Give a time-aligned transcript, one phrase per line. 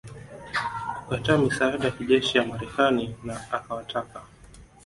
[1.03, 4.21] kukataa misaada ya kijeshi ya Marekani na akawataka